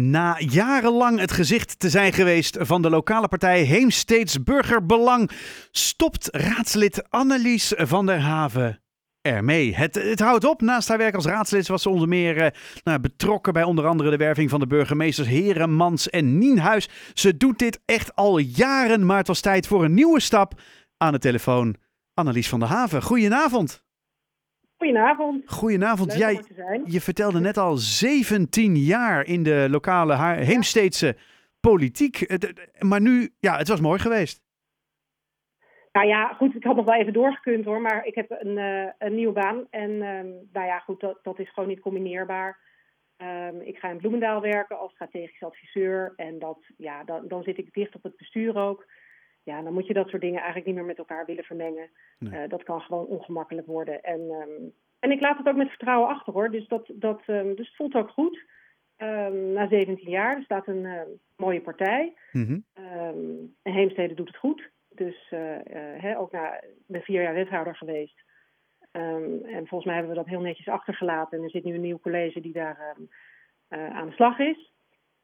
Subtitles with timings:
[0.00, 5.30] Na jarenlang het gezicht te zijn geweest van de lokale partij Heemsteeds Burgerbelang,
[5.70, 8.82] stopt raadslid Annelies van der Haven
[9.22, 9.74] ermee.
[9.74, 10.60] Het, het houdt op.
[10.60, 12.50] Naast haar werk als raadslid was ze onder meer eh,
[12.84, 16.88] nou, betrokken bij onder andere de werving van de burgemeesters Heremans en Nienhuis.
[17.14, 20.60] Ze doet dit echt al jaren, maar het was tijd voor een nieuwe stap.
[20.96, 21.76] Aan de telefoon
[22.14, 23.02] Annelies van der Haven.
[23.02, 23.86] Goedenavond.
[24.78, 25.42] Goedenavond.
[25.46, 26.18] Goedenavond.
[26.18, 26.18] Leuk
[26.56, 31.16] Jij, je vertelde net al 17 jaar in de lokale Heemsteedse
[31.60, 32.38] politiek.
[32.78, 34.42] Maar nu, ja, het was mooi geweest.
[35.92, 38.92] Nou ja, goed, ik had nog wel even doorgekund hoor, maar ik heb een, eh,
[38.98, 39.66] een nieuwe baan.
[39.70, 42.58] En ehm, nou ja, goed, dat, dat is gewoon niet combineerbaar.
[43.16, 46.12] Ehm, ik ga in Bloemendaal werken als strategisch adviseur.
[46.16, 48.86] En dat, ja, dan, dan zit ik dicht op het bestuur ook.
[49.48, 51.90] Ja, dan moet je dat soort dingen eigenlijk niet meer met elkaar willen vermengen.
[52.18, 52.42] Nee.
[52.42, 54.02] Eh, dat kan gewoon ongemakkelijk worden.
[54.02, 56.50] En, ehm, en ik laat het ook met vertrouwen achter hoor.
[56.50, 58.44] Dus, dat, dat, ehm, dus het voelt ook goed.
[58.96, 60.86] Ehm, na 17 jaar, er staat een
[61.36, 62.14] mooie partij.
[62.74, 64.70] Ehm, en Heemstede doet het goed.
[64.88, 68.26] Dus eh, eh, hè, ook na, ik ben vier jaar wethouder geweest.
[68.92, 71.38] En volgens mij hebben we dat heel netjes achtergelaten.
[71.38, 72.96] En er zit nu een nieuw college die daar
[73.68, 74.72] aan de slag is.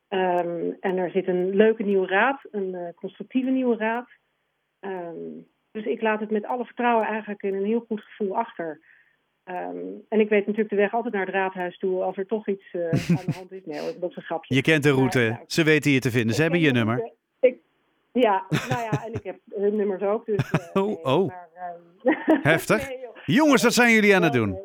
[0.08, 4.08] En er zit een leuke nieuwe raad, een constructieve nieuwe raad.
[4.84, 8.80] Ehm, dus ik laat het met alle vertrouwen eigenlijk in een heel goed gevoel achter.
[9.44, 9.76] Ehm,
[10.08, 12.64] en ik weet natuurlijk de weg altijd naar het raadhuis toe als er toch iets
[12.72, 12.80] eh,
[13.18, 13.64] aan de hand is.
[13.64, 14.54] Nee, hoor, dat is een grapje.
[14.54, 15.40] Je kent de Maar, route.
[15.46, 16.34] Ze weten je te vinden.
[16.34, 17.12] Ze hebben je nummer.
[17.40, 17.56] ik,
[18.12, 20.26] ja, nou ja, en ik heb hun nummers ook.
[20.26, 21.26] Dus, eh, Oh, nee, oh.
[21.26, 22.88] maar, ehm, Heftig.
[22.88, 23.02] nee.
[23.24, 24.58] Jongens, wat zijn jullie aan het doen?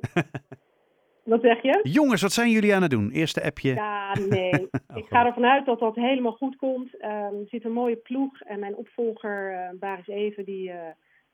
[1.30, 1.80] Wat zeg je?
[1.84, 3.12] Jongens, wat zijn jullie aan het doen?
[3.12, 3.74] Eerste appje.
[3.74, 4.52] Ja, nee.
[4.52, 5.08] ik goed.
[5.08, 6.98] ga ervan uit dat dat helemaal goed komt.
[7.00, 10.88] Ehm, er zit een mooie ploeg en mijn opvolger, eh Baris Even, die, eh,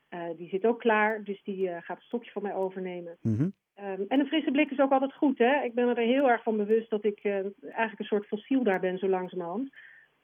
[0.10, 1.24] eh, die zit ook klaar.
[1.24, 3.18] Dus die gaat het stokje van mij overnemen.
[3.22, 3.50] Mhm.
[3.74, 5.64] Ehm, en een frisse blik is ook altijd goed, hè?
[5.64, 8.98] Ik ben er heel erg van bewust dat ik eigenlijk een soort fossiel daar ben,
[8.98, 9.70] zo langzamerhand.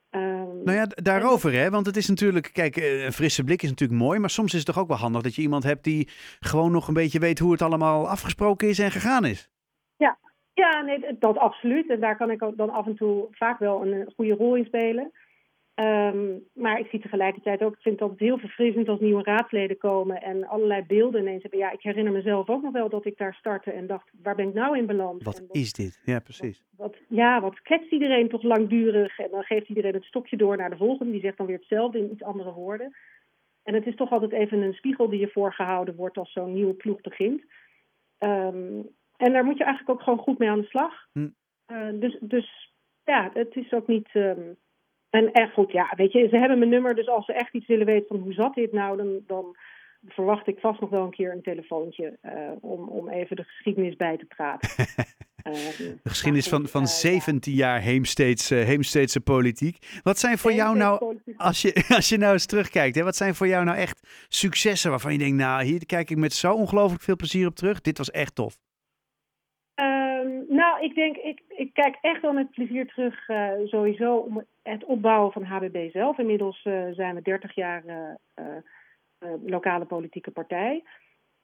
[0.09, 1.69] Ehm, Nou ja, daarover hè.
[1.69, 4.19] Want het is natuurlijk, kijk, een frisse blik is natuurlijk mooi.
[4.19, 6.87] Maar soms is het toch ook wel handig dat je iemand hebt die gewoon nog
[6.87, 9.49] een beetje weet hoe het allemaal afgesproken is en gegaan is.
[10.61, 11.89] Ja, nee, dat- absoluut.
[11.89, 14.65] En daar kan ik ook dan af en toe vaak wel een, goede rol in
[14.65, 15.11] spelen.
[15.73, 19.77] Ehm, maar ik zie tegelijkertijd ook, ik vind het altijd heel verfrissend als nieuwe raadsleden
[19.77, 21.59] komen en allerlei beelden ineens hebben.
[21.59, 24.47] Ja, ik herinner mezelf ook nog wel dat ik daar startte en dacht, waar ben
[24.47, 25.23] ik nou in beland?
[25.23, 26.01] Wat is dit?
[26.05, 26.63] Ja, precies.
[26.77, 30.69] wat, ja, wat kletst iedereen toch langdurig en dan geeft iedereen het stokje door naar
[30.69, 31.11] de volgende.
[31.11, 32.95] Die zegt dan weer hetzelfde in iets andere woorden.
[33.63, 36.73] En het is toch altijd even een spiegel die je voorgehouden wordt als zo'n nieuwe
[36.73, 37.41] ploeg begint.
[38.17, 38.81] Ehm,
[39.21, 40.93] en daar moet je eigenlijk ook gewoon goed mee aan de slag.
[41.11, 41.29] Hm.
[41.65, 42.73] Eh, dus, dus
[43.03, 44.09] ja, het is ook niet.
[44.11, 44.53] ehm,
[45.09, 47.67] en echt goed, ja, weet je, ze hebben mijn nummer, dus als ze echt iets
[47.67, 49.55] willen weten van hoe zat dit nou, dan, dan
[50.07, 53.95] verwacht ik vast nog wel een keer een telefoontje eh, om, om even de geschiedenis
[53.95, 54.69] bij te praten.
[55.41, 56.93] Ehm, De geschiedenis van, van eh, ja.
[56.93, 59.99] 17 jaar Heemsteedse, Heemsteedse politiek.
[60.03, 61.41] Wat zijn voor jou nou, Politiek.
[61.41, 64.89] als je, als je nou eens terugkijkt, hè, wat zijn voor jou nou echt successen
[64.89, 67.81] waarvan je denkt, nou, hier kijk ik met zo ongelooflijk veel plezier op terug.
[67.81, 68.57] Dit was echt tof.
[70.81, 74.83] Nou, ik denk, ik, ik kijk echt wel met plezier terug eh, sowieso om het
[74.83, 76.17] opbouwen van HBB zelf.
[76.17, 77.83] Inmiddels eh, zijn we 30 jaar
[78.33, 78.45] eh,
[79.45, 80.83] lokale politieke partij.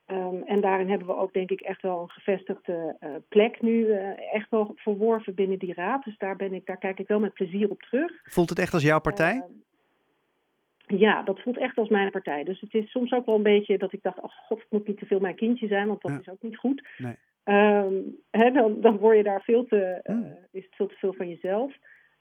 [0.06, 2.98] Ehm, en daarin hebben we ook denk ik echt wel een gevestigde
[3.30, 3.92] plek nu
[4.32, 6.04] echt wel verworven binnen die raad.
[6.04, 8.12] Dus daar, ben ik, daar kijk ik wel met plezier op terug.
[8.24, 9.34] Voelt het echt als jouw partij?
[9.34, 12.44] Ehm, ja, dat voelt echt als mijn partij.
[12.44, 14.88] Dus het is soms ook wel een beetje dat ik dacht, oh god, het moet
[14.88, 16.20] niet te veel mijn kindje zijn, want dat Ja.
[16.20, 16.88] is ook niet goed.
[16.98, 17.16] Nee.
[17.48, 17.94] Ehm,
[18.32, 20.38] hè, dan, dan word je daar veel te, eh, Hmm.
[20.52, 21.74] is het veel te veel van jezelf.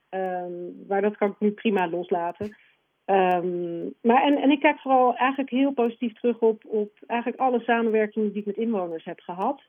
[0.08, 2.56] Ehm, maar dat kan ik nu prima loslaten.
[3.04, 7.60] Ehm, maar en, en ik kijk vooral eigenlijk heel positief terug op, op eigenlijk alle
[7.60, 9.62] samenwerkingen die ik met inwoners heb gehad.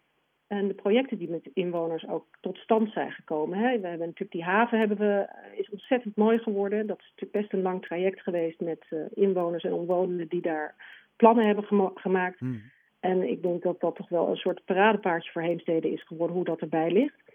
[0.48, 3.58] En de projecten die met inwoners ook tot stand zijn gekomen.
[3.58, 3.80] Hè.
[3.80, 6.88] We hebben natuurlijk die haven hebben we, eh, is ontzettend mooi geworden.
[6.88, 10.76] Dat is natuurlijk best een lang traject geweest met eh, inwoners en omwonenden die daar
[11.16, 12.40] plannen hebben gema- gemaakt.
[12.40, 12.62] Hmm.
[13.00, 16.46] En ik denk dat dat toch wel een soort paradepaardje voor Heemstede is geworden, hoe
[16.46, 17.26] dat erbij ligt.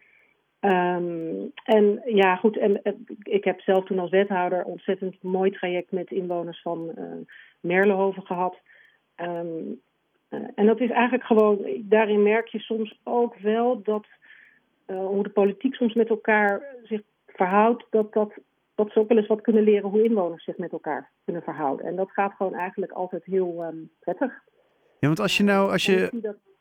[0.60, 2.80] Ehm, en ja, goed, en,
[3.22, 7.04] ik heb zelf toen als wethouder ontzettend mooi traject met inwoners van eh
[7.60, 8.60] Merlehoven gehad.
[9.14, 9.72] Ehm,
[10.28, 14.06] eh, en dat is eigenlijk gewoon, daarin merk je soms ook wel dat
[14.86, 18.32] eh, hoe de politiek soms met elkaar zich verhoudt, dat, dat,
[18.74, 21.86] dat ze ook wel eens wat kunnen leren hoe inwoners zich met elkaar kunnen verhouden.
[21.86, 24.42] En dat gaat gewoon eigenlijk altijd heel ehm, prettig.
[25.02, 26.10] Ja, want als je nou, als je,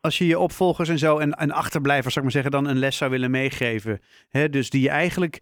[0.02, 2.80] als je je opvolgers en zo en, en achterblijvers, zou ik maar zeggen, dan een
[2.80, 4.00] les zou willen meegeven.
[4.30, 5.42] Hè, dus die je eigenlijk,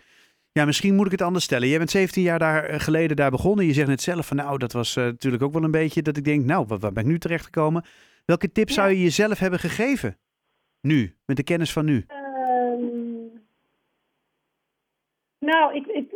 [0.52, 1.68] ja, misschien moet ik het anders stellen.
[1.68, 3.66] Jij bent 17 jaar daar, eh, geleden daar begonnen.
[3.66, 6.18] Je zegt net zelf van, nou, dat was eh, natuurlijk ook wel een beetje dat
[6.18, 7.84] ik denk, nou, waar, waar ben ik nu terechtgekomen?
[8.26, 8.82] Welke tips Ja.
[8.82, 10.18] zou je jezelf hebben gegeven?
[10.82, 12.04] Nu, met de kennis van nu.
[12.08, 13.38] Ehm,
[15.40, 16.12] Nou, ik, ik,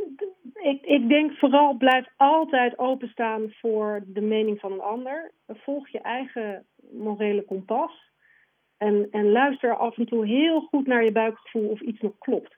[0.53, 5.31] ik, ik denk vooral blijf altijd openstaan voor de mening van een ander.
[5.47, 8.11] Volg je eigen morele kompas.
[8.77, 12.55] En, en luister af en toe heel goed naar je buikgevoel of iets nog klopt.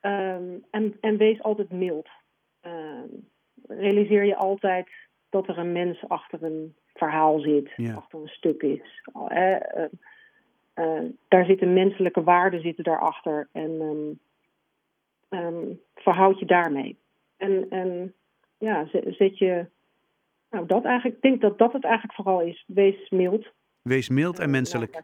[0.00, 2.08] Ehm, en, en wees altijd mild.
[2.60, 3.08] Ehm,
[3.66, 4.88] realiseer je altijd
[5.30, 7.94] dat er een mens achter een verhaal zit, Ja.
[7.94, 9.02] achter een stuk is.
[9.28, 9.90] Eh, eh,
[10.74, 13.48] eh, daar zitten menselijke waarden zitten daarachter.
[13.52, 14.12] En ehm,
[15.40, 16.98] ehm, verhoud je daarmee.
[17.36, 18.14] En, en
[18.58, 19.66] ja, zet je.
[20.54, 21.16] Nou, dat eigenlijk.
[21.16, 22.64] Ik denk dat dat het eigenlijk vooral is.
[22.66, 23.52] Wees mild.
[23.82, 25.02] Wees mild en Eh, menselijk.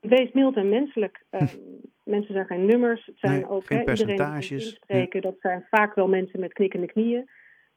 [0.00, 1.24] Wees mild en menselijk.
[1.30, 1.56] Ehm,
[2.04, 3.06] mensen zijn geen nummers.
[3.06, 4.50] Het zijn Nee, ook geen hè, percentages.
[4.50, 5.22] inspreken.
[5.22, 7.30] Dat zijn vaak wel mensen met knikkende knieën.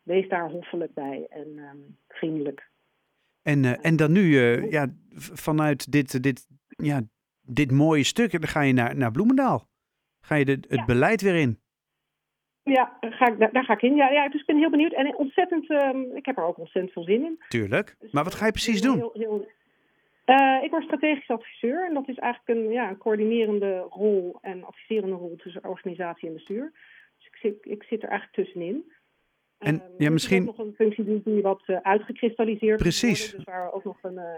[0.04, 1.77] Wees daar hoffelijk bij en ehm,
[2.07, 2.69] vriendelijk.
[3.42, 7.01] En, eh, en dan nu, eh, ja, vanuit dit, dit, ja,
[7.42, 9.68] dit mooie stuk, dan ga je naar, naar Bloemendaal.
[10.21, 10.86] Ga je de, het Ja.
[10.86, 11.59] beleid weer in.
[12.63, 13.95] Ja, daar ga ik, daar, ga ik in.
[13.95, 14.94] Ja, ja, dus ik ben heel benieuwd.
[14.94, 17.39] En ontzettend, ehm, ik heb er ook ontzettend veel zin in.
[17.50, 17.95] Tuurlijk.
[18.00, 19.00] Dus, Maar wat ga je precies heel- doen?
[19.00, 19.48] heel- heel-
[20.25, 24.63] Eh, ik word strategisch adviseur en dat is eigenlijk een, ja, een coördinerende rol en
[24.63, 26.71] adviserende rol tussen organisatie en bestuur.
[27.18, 28.92] Dus ik zit, ik zit er eigenlijk tussenin.
[29.59, 31.77] En, Ehm, ja, dus misschien- Het is ook nog een functie die, die wat eh,
[31.81, 33.19] uitgekristalliseerd Precies.
[33.31, 34.36] worden, dus waar ook nog een eh,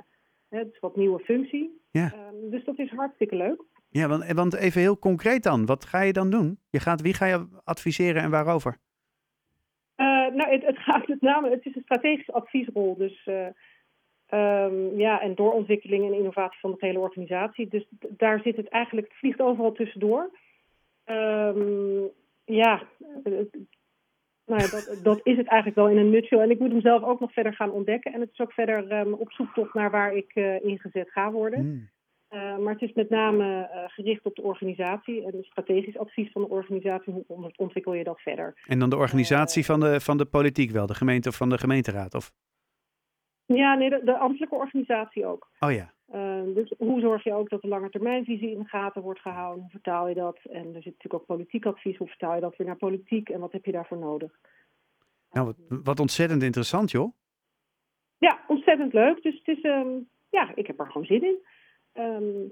[0.49, 1.81] het is wat nieuwe functie.
[1.91, 2.11] Ja.
[2.13, 3.61] Ehm, dus dat is hartstikke leuk.
[3.99, 5.65] Ja, want, want even heel concreet dan.
[5.65, 6.59] Wat ga je dan doen?
[6.69, 8.77] Je gaat, wie ga je adviseren en waarover?
[9.95, 12.95] Eh, nou, het, het gaat met name, het is een strategische adviesrol.
[12.97, 13.47] Dus eh,
[14.25, 17.67] ehm, ja, en doorontwikkeling en innovatie van de hele organisatie.
[17.67, 20.39] Dus daar zit het eigenlijk, het vliegt overal tussendoor.
[21.03, 22.01] Ehm,
[22.45, 22.83] ja,
[23.23, 23.33] eh,
[24.45, 26.39] nou ja, dat, dat is het eigenlijk wel in een nutshell.
[26.39, 28.13] En ik moet hem zelf ook nog verder gaan ontdekken.
[28.13, 31.59] En het is ook verder ehm, op zoektocht naar waar ik eh, ingezet ga worden.
[31.59, 31.93] Hmm.
[32.35, 36.41] Eh, maar het is met name eh, gericht op de organisatie en strategisch advies van
[36.41, 37.13] de organisatie.
[37.13, 38.61] Hoe on- ontwikkel je dat verder?
[38.67, 41.49] En dan de organisatie Eh, van, de, van de politiek wel, de gemeente of van
[41.49, 42.13] de gemeenteraad?
[42.13, 42.31] Of?
[43.45, 45.49] Ja, nee, de, de ambtelijke organisatie ook.
[45.59, 45.93] Oh ja.
[46.53, 49.61] Dus hoe zorg je ook dat de lange termijnvisie in de gaten wordt gehouden?
[49.61, 50.39] Hoe vertaal je dat?
[50.51, 51.97] En er zit natuurlijk ook politiek advies.
[51.97, 53.29] Hoe vertaal je dat weer naar politiek?
[53.29, 54.31] En wat heb je daarvoor nodig?
[55.31, 57.13] Nou, wat, wat ontzettend interessant, joh.
[58.17, 59.23] Ja, ontzettend leuk.
[59.23, 59.87] Dus het is, ehm,
[60.29, 61.37] ja, ik heb er gewoon zin in.
[61.95, 62.47] Ehm,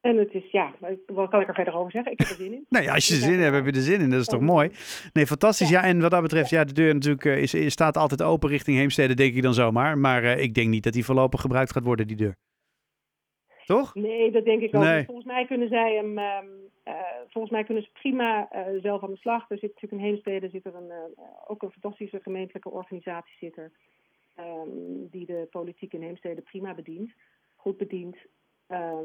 [0.00, 0.74] en het is, ja,
[1.06, 2.12] wat kan ik er verder over zeggen?
[2.12, 2.64] Ik heb er zin in.
[2.74, 3.20] Nou ja, als je Ja.
[3.20, 4.10] zin hebt, heb je er zin in.
[4.10, 4.70] Dat is toch mooi?
[5.12, 5.68] Nee, fantastisch.
[5.68, 8.48] Ja, en wat dat betreft, ja, de deur natuurlijk eh, is, is- staat altijd open
[8.48, 9.98] richting Heemstede, denk ik dan zomaar.
[9.98, 12.36] Maar eh, ik denk niet dat die voorlopig gebruikt gaat worden, die deur.
[13.66, 13.94] Toch?
[13.94, 14.82] Nee, dat denk ik ook.
[14.82, 14.96] Nee.
[14.96, 15.04] niet.
[15.06, 16.46] Volgens mij kunnen zij hem, ehm,
[16.82, 16.94] eh,
[17.28, 19.50] volgens mij kunnen ze prima eh, zelf aan de slag.
[19.50, 23.56] Er zit natuurlijk in Heemstede zit er een, eh, ook een fantastische gemeentelijke organisatie zit
[23.56, 23.70] er,
[24.34, 24.68] ehm,
[25.10, 27.10] die de politiek in Heemstede prima bedient,
[27.58, 28.16] goed bedient.
[28.66, 29.04] Ehm,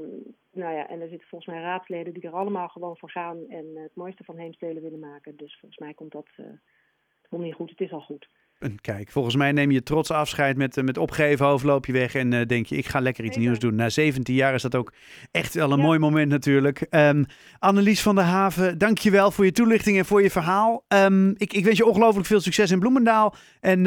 [0.52, 3.66] nou ja, en er zitten volgens mij raadsleden die er allemaal gewoon voor gaan en
[3.76, 5.36] het mooiste van Heemstede willen maken.
[5.36, 7.70] Dus volgens mij komt dat eh, het komt niet goed.
[7.70, 8.30] Het is al goed.
[8.60, 11.92] En kijk, volgens mij neem je trots afscheid met, eh, met opgeven hoofd, loop je
[11.92, 13.76] weg en eh, denk je, ik ga lekker iets nieuws doen.
[13.76, 14.94] Na 17 jaar is dat ook
[15.32, 15.84] echt wel een Ja.
[15.84, 16.82] mooi moment natuurlijk.
[16.82, 17.24] Ehm,
[17.60, 20.86] Annelies van der Haven, dankjewel voor je toelichting en voor je verhaal.
[20.88, 23.36] Ehm, ik, ik wens je ongelooflijk veel succes in Bloemendaal.
[23.60, 23.82] En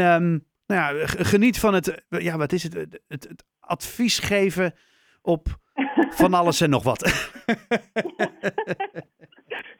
[0.67, 4.75] nou ja, geniet van het, ja, wat is het, het, het advies geven
[5.23, 5.59] op
[6.11, 7.01] van alles en nog wat.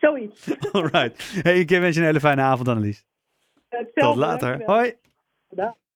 [0.01, 0.71] Zoiets.
[0.73, 1.31] Alright.
[1.43, 3.07] Hey, ik wens je een hele fijne avond, Annelies.
[3.95, 4.63] Tot later.
[4.65, 4.95] Hoi.
[5.49, 5.77] Dag.